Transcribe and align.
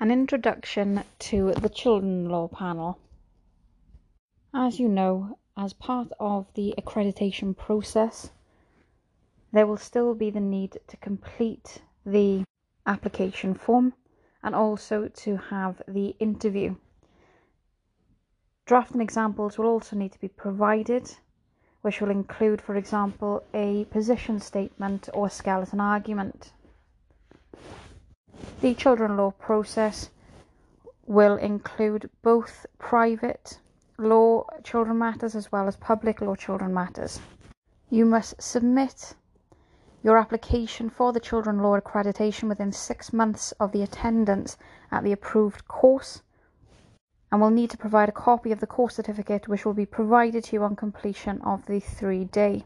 An 0.00 0.12
introduction 0.12 1.02
to 1.18 1.54
the 1.54 1.68
Children 1.68 2.28
Law 2.28 2.46
Panel. 2.46 3.00
As 4.54 4.78
you 4.78 4.88
know, 4.88 5.38
as 5.56 5.72
part 5.72 6.12
of 6.20 6.46
the 6.54 6.72
accreditation 6.78 7.56
process, 7.56 8.30
there 9.52 9.66
will 9.66 9.76
still 9.76 10.14
be 10.14 10.30
the 10.30 10.38
need 10.38 10.78
to 10.86 10.96
complete 10.98 11.82
the 12.06 12.44
application 12.86 13.54
form 13.54 13.92
and 14.40 14.54
also 14.54 15.08
to 15.08 15.36
have 15.36 15.82
the 15.88 16.14
interview. 16.20 16.76
Drafting 18.66 19.00
examples 19.00 19.58
will 19.58 19.66
also 19.66 19.96
need 19.96 20.12
to 20.12 20.20
be 20.20 20.28
provided, 20.28 21.12
which 21.82 22.00
will 22.00 22.10
include, 22.10 22.62
for 22.62 22.76
example, 22.76 23.42
a 23.52 23.84
position 23.86 24.38
statement 24.38 25.08
or 25.12 25.28
skeleton 25.28 25.80
argument. 25.80 26.52
The 28.60 28.74
children 28.74 29.16
law 29.16 29.30
process 29.30 30.10
will 31.06 31.36
include 31.36 32.10
both 32.22 32.66
private 32.80 33.60
law 33.96 34.46
children 34.64 34.98
matters 34.98 35.36
as 35.36 35.52
well 35.52 35.68
as 35.68 35.76
public 35.76 36.20
law 36.20 36.34
children 36.34 36.74
matters. 36.74 37.20
You 37.88 38.04
must 38.04 38.42
submit 38.42 39.14
your 40.02 40.18
application 40.18 40.90
for 40.90 41.12
the 41.12 41.20
children 41.20 41.62
law 41.62 41.78
accreditation 41.78 42.48
within 42.48 42.72
six 42.72 43.12
months 43.12 43.52
of 43.60 43.70
the 43.70 43.82
attendance 43.82 44.56
at 44.90 45.04
the 45.04 45.12
approved 45.12 45.68
course 45.68 46.22
and 47.30 47.40
will 47.40 47.50
need 47.50 47.70
to 47.70 47.78
provide 47.78 48.08
a 48.08 48.22
copy 48.26 48.50
of 48.50 48.58
the 48.58 48.66
course 48.66 48.96
certificate 48.96 49.46
which 49.46 49.64
will 49.64 49.72
be 49.72 49.86
provided 49.86 50.42
to 50.42 50.56
you 50.56 50.64
on 50.64 50.74
completion 50.74 51.40
of 51.42 51.64
the 51.66 51.78
three 51.78 52.24
day. 52.24 52.64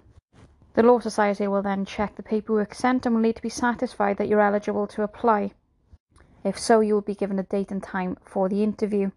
The 0.73 0.83
Law 0.83 1.01
Society 1.01 1.47
will 1.49 1.61
then 1.61 1.85
check 1.85 2.17
the 2.17 2.23
paperwork 2.23 2.73
sent 2.73 3.05
and 3.05 3.15
will 3.15 3.21
need 3.21 3.37
to 3.37 3.43
be 3.43 3.51
satisfied 3.51 4.17
that 4.17 4.29
you're 4.29 4.41
eligible 4.41 4.87
to 4.87 5.03
apply. 5.03 5.53
If 6.45 6.59
so, 6.59 6.81
you 6.81 6.95
will 6.95 7.03
be 7.03 7.15
given 7.15 7.39
a 7.39 7.45
date 7.45 7.71
and 7.71 7.83
time 7.83 8.17
for 8.25 8.49
the 8.49 8.63
interview. 8.63 9.11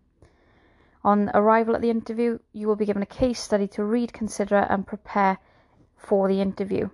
On 1.03 1.29
arrival 1.33 1.75
at 1.75 1.81
the 1.81 1.89
interview, 1.89 2.39
you 2.53 2.67
will 2.67 2.75
be 2.75 2.85
given 2.85 3.03
a 3.03 3.07
case 3.07 3.39
study 3.39 3.67
to 3.69 3.83
read, 3.83 4.13
consider, 4.13 4.57
and 4.57 4.87
prepare 4.87 5.37
for 5.95 6.27
the 6.27 6.41
interview. 6.41 6.89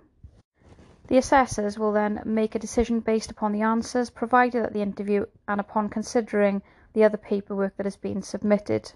The 1.08 1.18
assessors 1.18 1.78
will 1.78 1.92
then 1.92 2.22
make 2.24 2.54
a 2.54 2.58
decision 2.58 3.00
based 3.00 3.30
upon 3.30 3.52
the 3.52 3.62
answers 3.62 4.08
provided 4.08 4.64
at 4.64 4.72
the 4.72 4.80
interview 4.80 5.26
and 5.46 5.60
upon 5.60 5.90
considering 5.90 6.62
the 6.94 7.04
other 7.04 7.18
paperwork 7.18 7.76
that 7.76 7.86
has 7.86 7.96
been 7.96 8.22
submitted. 8.22 8.92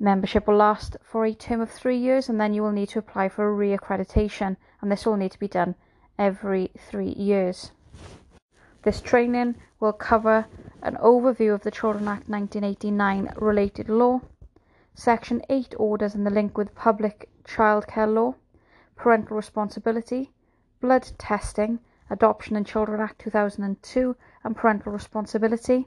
Membership 0.00 0.48
will 0.48 0.56
last 0.56 0.96
for 1.02 1.24
a 1.24 1.34
term 1.34 1.60
of 1.60 1.70
three 1.70 1.98
years 1.98 2.28
and 2.28 2.40
then 2.40 2.54
you 2.54 2.62
will 2.62 2.72
need 2.72 2.88
to 2.88 2.98
apply 2.98 3.28
for 3.28 3.46
a 3.46 3.52
re-accreditation 3.52 4.56
and 4.80 4.90
this 4.90 5.06
will 5.06 5.16
need 5.16 5.30
to 5.30 5.38
be 5.38 5.46
done 5.46 5.76
every 6.18 6.72
three 6.76 7.12
years. 7.12 7.70
This 8.82 9.00
training 9.00 9.54
will 9.78 9.92
cover 9.92 10.46
an 10.82 10.96
overview 10.96 11.54
of 11.54 11.62
the 11.62 11.70
Children 11.70 12.08
Act 12.08 12.28
1989 12.28 13.32
related 13.36 13.88
law, 13.88 14.22
Section 14.92 15.40
8 15.48 15.76
orders 15.78 16.16
and 16.16 16.26
the 16.26 16.30
link 16.30 16.58
with 16.58 16.74
public 16.74 17.30
childcare 17.44 18.12
law, 18.12 18.34
parental 18.96 19.36
responsibility, 19.36 20.32
blood 20.80 21.12
testing, 21.16 21.78
Adoption 22.10 22.56
and 22.56 22.66
Children 22.66 23.00
Act 23.00 23.20
2002 23.20 24.16
and 24.42 24.56
parental 24.56 24.92
responsibility, 24.92 25.86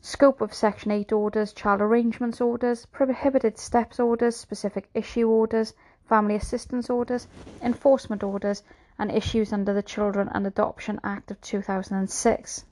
scope 0.00 0.40
of 0.40 0.54
Section 0.54 0.92
8 0.92 1.12
orders, 1.12 1.52
child 1.52 1.82
arrangements 1.82 2.40
orders, 2.40 2.86
prohibited 2.86 3.58
steps 3.58 4.00
orders, 4.00 4.34
specific 4.34 4.88
issue 4.94 5.28
orders, 5.28 5.74
family 6.08 6.36
assistance 6.36 6.88
orders, 6.88 7.28
enforcement 7.60 8.22
orders, 8.22 8.62
and 8.98 9.10
issues 9.10 9.52
under 9.52 9.72
the 9.72 9.82
Children 9.82 10.28
and 10.32 10.46
Adoption 10.46 11.00
Act 11.02 11.30
of 11.30 11.40
2006. 11.40 12.64